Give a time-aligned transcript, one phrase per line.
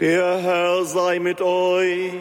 [0.00, 2.12] Der Herr sei mit euch.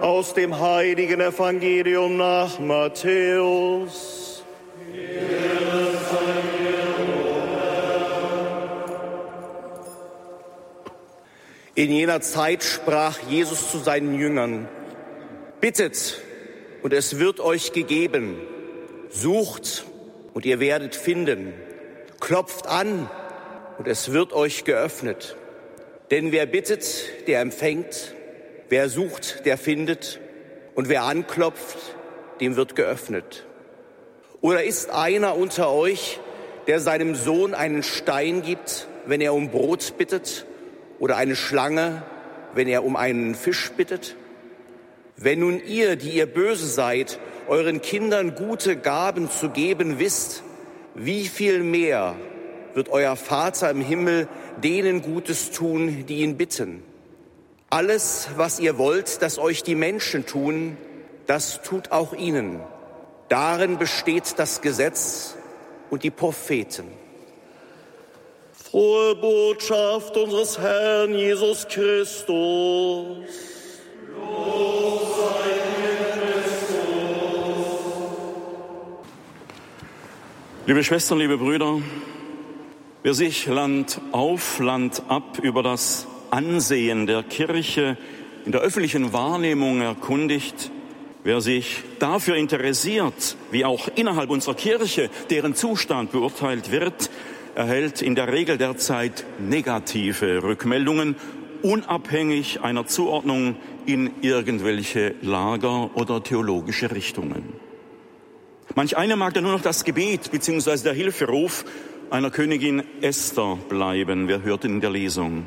[0.00, 4.42] Aus dem heiligen Evangelium nach Matthäus.
[11.76, 14.68] In jener Zeit sprach Jesus zu seinen Jüngern,
[15.60, 16.20] Bittet
[16.82, 18.40] und es wird euch gegeben,
[19.10, 19.84] sucht
[20.34, 21.54] und ihr werdet finden,
[22.18, 23.08] klopft an
[23.78, 25.36] und es wird euch geöffnet.
[26.10, 26.86] Denn wer bittet,
[27.26, 28.14] der empfängt,
[28.68, 30.20] wer sucht, der findet,
[30.74, 31.78] und wer anklopft,
[32.40, 33.46] dem wird geöffnet.
[34.40, 36.20] Oder ist einer unter euch,
[36.66, 40.46] der seinem Sohn einen Stein gibt, wenn er um Brot bittet,
[40.98, 42.02] oder eine Schlange,
[42.54, 44.16] wenn er um einen Fisch bittet?
[45.16, 50.42] Wenn nun ihr, die ihr böse seid, euren Kindern gute Gaben zu geben wisst,
[50.94, 52.16] wie viel mehr
[52.76, 54.28] wird euer Vater im Himmel
[54.62, 56.82] denen Gutes tun, die ihn bitten.
[57.70, 60.76] Alles, was ihr wollt, dass euch die Menschen tun,
[61.26, 62.60] das tut auch ihnen.
[63.30, 65.36] Darin besteht das Gesetz
[65.88, 66.84] und die Propheten.
[68.52, 72.26] Frohe Botschaft unseres Herrn Jesus Christus.
[74.14, 75.50] Los sei
[76.20, 76.76] Christus.
[80.66, 81.80] Liebe Schwestern, liebe Brüder,
[83.06, 87.96] Wer sich Land auf, Land ab über das Ansehen der Kirche
[88.44, 90.72] in der öffentlichen Wahrnehmung erkundigt,
[91.22, 97.08] wer sich dafür interessiert, wie auch innerhalb unserer Kirche deren Zustand beurteilt wird,
[97.54, 101.14] erhält in der Regel derzeit negative Rückmeldungen,
[101.62, 103.54] unabhängig einer Zuordnung
[103.86, 107.52] in irgendwelche Lager oder theologische Richtungen.
[108.74, 110.82] Manch eine mag da nur noch das Gebet bzw.
[110.82, 111.64] der Hilferuf
[112.10, 114.28] einer Königin Esther bleiben.
[114.28, 115.44] Wir hörten in der Lesung.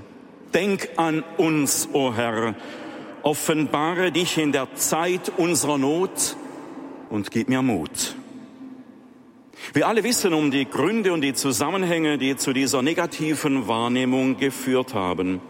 [0.54, 2.56] Denk an uns, o oh Herr,
[3.24, 6.36] offenbare dich in der Zeit unserer Not
[7.09, 8.16] und gib mir Mut.
[9.74, 14.94] Wir alle wissen um die Gründe und die Zusammenhänge, die zu dieser negativen Wahrnehmung geführt
[14.94, 15.42] haben.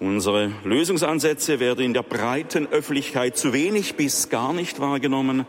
[0.00, 5.46] Unsere Lösungsansätze werden in der breiten Öffentlichkeit zu wenig bis gar nicht wahrgenommen.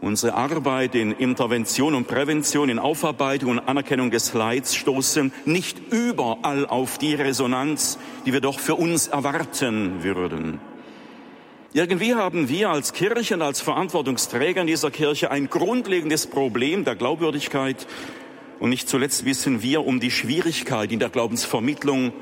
[0.00, 6.66] Unsere Arbeit in Intervention und Prävention, in Aufarbeitung und Anerkennung des Leids stoßen nicht überall
[6.66, 10.60] auf die Resonanz, die wir doch für uns erwarten würden.
[11.72, 17.86] Irgendwie haben wir als Kirchen, als Verantwortungsträger in dieser Kirche ein grundlegendes Problem der Glaubwürdigkeit.
[18.60, 22.12] Und nicht zuletzt wissen wir um die Schwierigkeit in der Glaubensvermittlung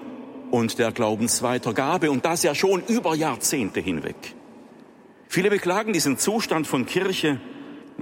[0.51, 4.17] und der Glaubensweitergabe und das ja schon über Jahrzehnte hinweg.
[5.29, 7.41] Viele beklagen diesen Zustand von Kirche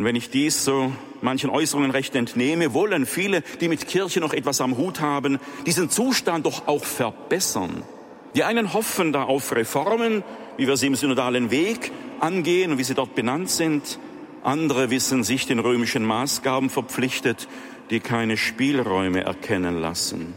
[0.00, 0.90] und wenn ich dies so
[1.20, 5.90] manchen Äußerungen recht entnehme, wollen viele, die mit Kirche noch etwas am Hut haben, diesen
[5.90, 7.82] Zustand doch auch verbessern.
[8.34, 10.24] Die einen hoffen da auf Reformen,
[10.56, 13.98] wie wir sie im synodalen Weg angehen und wie sie dort benannt sind.
[14.42, 17.46] Andere wissen sich den römischen Maßgaben verpflichtet,
[17.90, 20.32] die keine Spielräume erkennen lassen.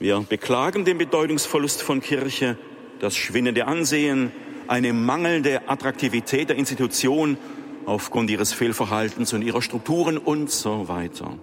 [0.00, 2.58] Wir beklagen den Bedeutungsverlust von Kirche,
[2.98, 4.32] das schwindende Ansehen,
[4.66, 7.38] eine mangelnde Attraktivität der Institution
[7.86, 11.38] aufgrund ihres Fehlverhaltens und ihrer Strukturen und so weiter.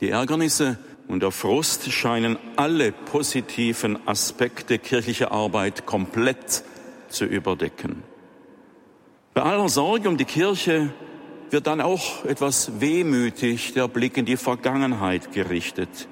[0.00, 0.78] Die Ärgernisse
[1.08, 6.64] und der Frust scheinen alle positiven Aspekte kirchlicher Arbeit komplett
[7.08, 8.02] zu überdecken.
[9.34, 10.92] Bei aller Sorge um die Kirche
[11.50, 16.08] wird dann auch etwas wehmütig der Blick in die Vergangenheit gerichtet.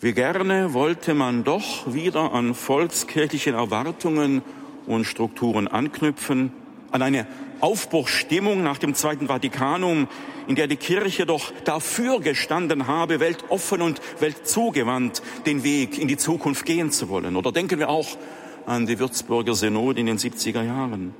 [0.00, 4.42] Wie gerne wollte man doch wieder an volkskirchlichen Erwartungen
[4.86, 6.52] und Strukturen anknüpfen,
[6.90, 7.26] an eine
[7.60, 10.08] Aufbruchsstimmung nach dem Zweiten Vatikanum,
[10.46, 16.16] in der die Kirche doch dafür gestanden habe, weltoffen und weltzugewandt den Weg in die
[16.16, 17.36] Zukunft gehen zu wollen.
[17.36, 18.08] Oder denken wir auch
[18.66, 21.14] an die Würzburger Synode in den 70er Jahren.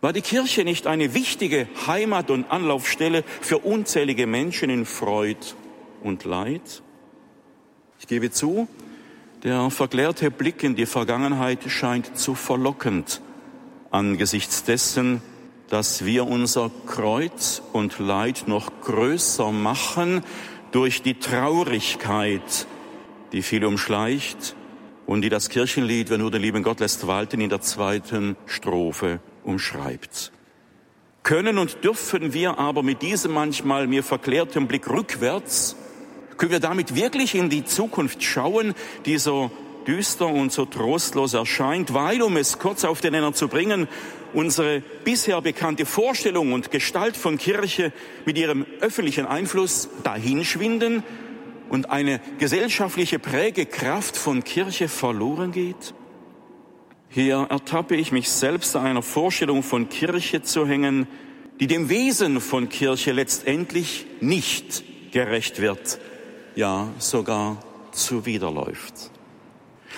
[0.00, 5.38] War die Kirche nicht eine wichtige Heimat und Anlaufstelle für unzählige Menschen in Freud
[6.02, 6.82] und Leid?
[7.98, 8.68] Ich gebe zu,
[9.42, 13.20] der verklärte Blick in die Vergangenheit scheint zu verlockend
[13.90, 15.22] angesichts dessen,
[15.68, 20.22] dass wir unser Kreuz und Leid noch größer machen
[20.72, 22.66] durch die Traurigkeit,
[23.32, 24.56] die viel umschleicht
[25.06, 29.20] und die das Kirchenlied, wenn nur den lieben Gott lässt walten, in der zweiten Strophe
[29.44, 30.32] umschreibt.
[31.22, 35.76] Können und dürfen wir aber mit diesem manchmal mir verklärten Blick rückwärts,
[36.38, 38.74] können wir damit wirklich in die Zukunft schauen,
[39.04, 39.50] die so
[39.88, 43.88] düster und so trostlos erscheint, weil, um es kurz auf den Nenner zu bringen,
[44.34, 47.92] unsere bisher bekannte Vorstellung und Gestalt von Kirche
[48.26, 51.02] mit ihrem öffentlichen Einfluss dahinschwinden
[51.70, 55.94] und eine gesellschaftliche Prägekraft von Kirche verloren geht?
[57.08, 61.06] Hier ertappe ich mich selbst einer Vorstellung von Kirche zu hängen,
[61.58, 65.98] die dem Wesen von Kirche letztendlich nicht gerecht wird,
[66.54, 67.56] ja sogar
[67.92, 69.10] zuwiderläuft.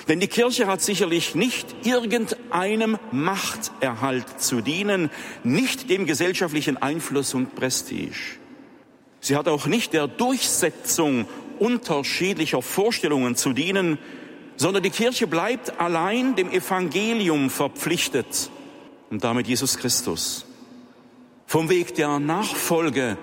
[0.09, 5.11] Denn die Kirche hat sicherlich nicht irgendeinem Machterhalt zu dienen,
[5.45, 8.39] nicht dem gesellschaftlichen Einfluss und Prestige.
[9.21, 11.27] Sie hat auch nicht der Durchsetzung
[11.59, 13.99] unterschiedlicher Vorstellungen zu dienen,
[14.57, 18.51] sondern die Kirche bleibt allein dem Evangelium verpflichtet
[19.11, 20.47] und damit Jesus Christus.
[21.47, 23.19] Vom Weg der Nachfolge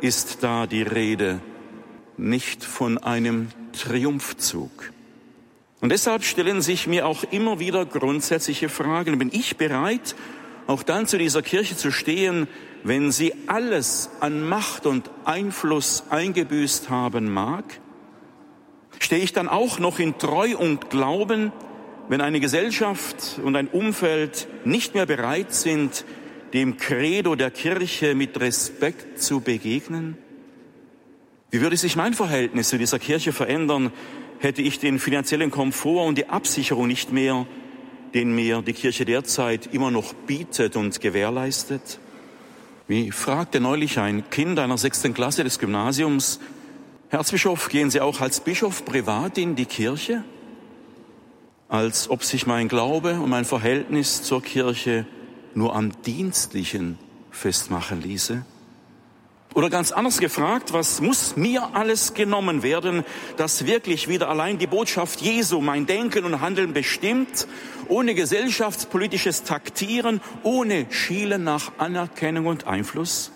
[0.00, 1.40] ist da die Rede,
[2.16, 4.92] nicht von einem Triumphzug.
[5.80, 9.18] Und deshalb stellen sich mir auch immer wieder grundsätzliche Fragen.
[9.18, 10.16] Bin ich bereit,
[10.66, 12.48] auch dann zu dieser Kirche zu stehen,
[12.82, 17.64] wenn sie alles an Macht und Einfluss eingebüßt haben mag?
[18.98, 21.52] Stehe ich dann auch noch in Treu und Glauben,
[22.08, 26.04] wenn eine Gesellschaft und ein Umfeld nicht mehr bereit sind,
[26.54, 30.16] dem Credo der Kirche mit Respekt zu begegnen?
[31.50, 33.92] Wie würde sich mein Verhältnis zu dieser Kirche verändern,
[34.38, 37.46] hätte ich den finanziellen Komfort und die Absicherung nicht mehr,
[38.14, 41.98] den mir die Kirche derzeit immer noch bietet und gewährleistet?
[42.88, 46.40] Wie fragte neulich ein Kind einer sechsten Klasse des Gymnasiums,
[47.10, 50.24] Erzbischof, gehen Sie auch als Bischof privat in die Kirche?
[51.68, 55.06] Als ob sich mein Glaube und mein Verhältnis zur Kirche
[55.54, 56.98] nur am Dienstlichen
[57.30, 58.44] festmachen ließe?
[59.56, 63.04] Oder ganz anders gefragt, was muss mir alles genommen werden,
[63.38, 67.48] dass wirklich wieder allein die Botschaft Jesu mein Denken und Handeln bestimmt,
[67.88, 73.32] ohne gesellschaftspolitisches Taktieren, ohne Schielen nach Anerkennung und Einfluss?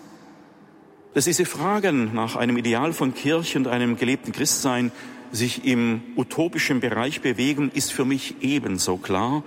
[1.15, 4.91] Dass diese Fragen nach einem Ideal von Kirche und einem gelebten Christsein
[5.31, 9.43] sich im utopischen Bereich bewegen, ist für mich ebenso klar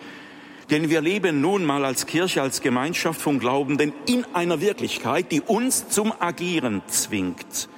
[0.71, 5.41] denn wir leben nun mal als Kirche, als Gemeinschaft von Glaubenden in einer Wirklichkeit, die
[5.41, 7.69] uns zum Agieren zwingt.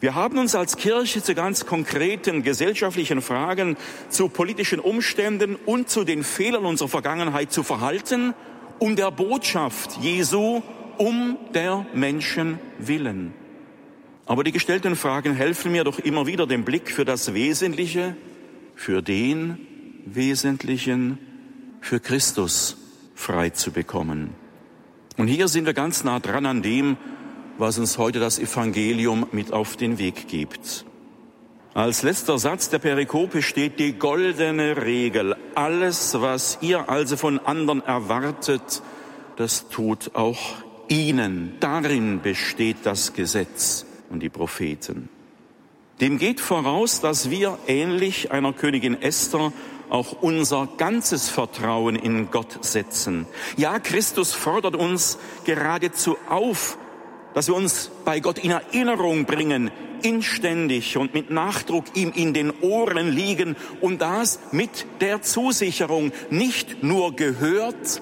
[0.00, 3.76] Wir haben uns als Kirche zu ganz konkreten gesellschaftlichen Fragen,
[4.08, 8.34] zu politischen Umständen und zu den Fehlern unserer Vergangenheit zu verhalten,
[8.80, 10.60] um der Botschaft Jesu,
[10.98, 13.32] um der Menschen willen.
[14.26, 18.16] Aber die gestellten Fragen helfen mir doch immer wieder den Blick für das Wesentliche,
[18.74, 19.58] für den
[20.04, 21.18] Wesentlichen,
[21.82, 22.78] für Christus
[23.14, 24.34] frei zu bekommen.
[25.18, 26.96] Und hier sind wir ganz nah dran an dem,
[27.58, 30.86] was uns heute das Evangelium mit auf den Weg gibt.
[31.74, 35.36] Als letzter Satz der Perikope steht die goldene Regel.
[35.54, 38.82] Alles, was ihr also von anderen erwartet,
[39.36, 40.38] das tut auch
[40.88, 41.56] ihnen.
[41.60, 45.08] Darin besteht das Gesetz und die Propheten.
[46.00, 49.52] Dem geht voraus, dass wir ähnlich einer Königin Esther
[49.92, 53.26] auch unser ganzes Vertrauen in Gott setzen.
[53.58, 56.78] Ja, Christus fordert uns geradezu auf,
[57.34, 59.70] dass wir uns bei Gott in Erinnerung bringen,
[60.02, 66.82] inständig und mit Nachdruck ihm in den Ohren liegen und das mit der Zusicherung, nicht
[66.82, 68.00] nur gehört,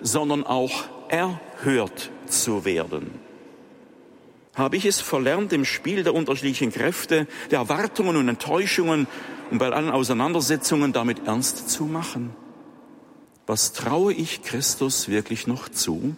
[0.00, 3.25] sondern auch erhört zu werden.
[4.56, 9.06] Habe ich es verlernt, im Spiel der unterschiedlichen Kräfte, der Erwartungen und Enttäuschungen
[9.50, 12.34] und bei allen Auseinandersetzungen damit ernst zu machen?
[13.46, 16.16] Was traue ich Christus wirklich noch zu?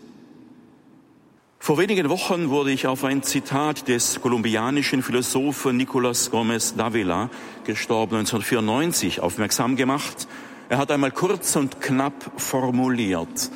[1.58, 7.30] Vor wenigen Wochen wurde ich auf ein Zitat des kolumbianischen Philosophen Nicolas Gomez Davila,
[7.64, 10.28] gestorben 1994, aufmerksam gemacht.
[10.68, 13.50] Er hat einmal kurz und knapp formuliert,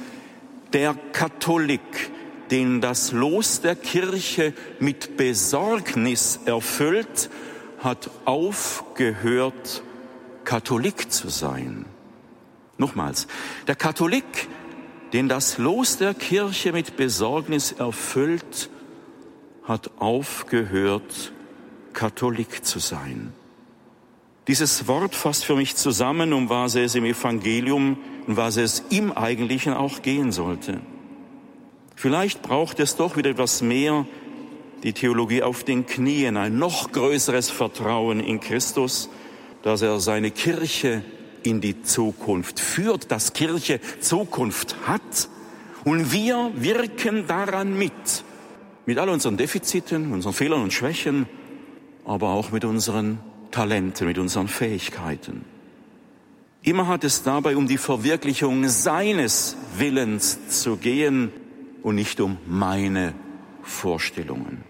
[0.73, 2.11] der Katholik,
[2.53, 7.31] den das Los der Kirche mit Besorgnis erfüllt,
[7.79, 9.83] hat aufgehört,
[10.45, 11.87] Katholik zu sein.
[12.77, 13.27] Nochmals,
[13.69, 14.49] der Katholik,
[15.15, 18.69] den das Los der Kirche mit Besorgnis erfüllt,
[19.65, 21.33] hat aufgehört,
[21.95, 23.33] Katholik zu sein.
[24.47, 29.11] Dieses Wort fasst für mich zusammen, um was es im Evangelium und was es im
[29.11, 30.83] Eigentlichen auch gehen sollte.
[32.03, 34.05] Vielleicht braucht es doch wieder etwas mehr
[34.83, 39.09] die Theologie auf den Knien, ein noch größeres Vertrauen in Christus,
[39.63, 41.05] dass er seine Kirche
[41.45, 45.29] in die Zukunft führt, dass Kirche Zukunft hat.
[45.85, 47.93] Und wir wirken daran mit,
[48.85, 51.27] mit all unseren Defiziten, unseren Fehlern und Schwächen,
[52.05, 53.21] aber auch mit unseren
[53.53, 55.45] Talenten, mit unseren Fähigkeiten.
[56.65, 61.31] Immer hat es dabei um die Verwirklichung seines Willens zu gehen
[61.83, 63.15] und nicht um meine
[63.63, 64.65] Vorstellungen.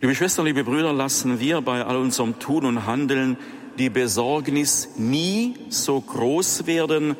[0.00, 3.36] Liebe Schwestern, liebe Brüder, lassen wir bei all unserem Tun und Handeln
[3.78, 7.16] die Besorgnis nie so groß werden,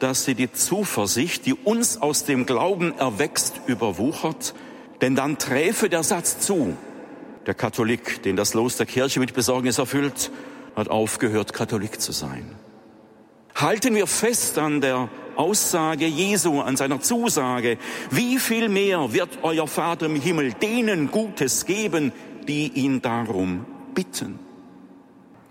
[0.00, 4.54] dass sie die Zuversicht, die uns aus dem Glauben erwächst, überwuchert,
[5.00, 6.76] denn dann träfe der Satz zu.
[7.46, 10.30] Der Katholik, den das Los der Kirche mit Besorgnis erfüllt,
[10.76, 12.54] hat aufgehört, Katholik zu sein.
[13.54, 15.08] Halten wir fest an der
[15.40, 17.78] Aussage Jesu, an seiner Zusage.
[18.10, 22.12] Wie viel mehr wird euer Vater im Himmel denen Gutes geben,
[22.46, 24.38] die ihn darum bitten?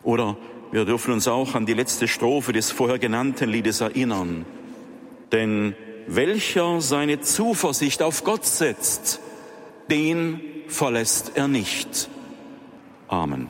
[0.03, 0.37] Oder
[0.71, 4.45] wir dürfen uns auch an die letzte Strophe des vorher genannten Liedes erinnern.
[5.31, 9.19] Denn welcher seine Zuversicht auf Gott setzt,
[9.89, 12.09] den verlässt er nicht.
[13.07, 13.49] Amen.